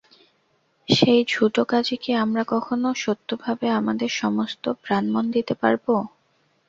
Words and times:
সেই 0.89 1.21
ঝুঁটো 1.27 1.63
কাজে 1.65 1.95
কি 2.03 2.11
আমরা 2.23 2.43
কখনো 2.53 2.87
সত্যভাবে 3.03 3.67
আমাদের 3.79 4.09
সমস্ত 4.21 4.63
প্রাণমন 4.83 5.25
দিতে 5.35 5.53
পারব? 5.61 5.85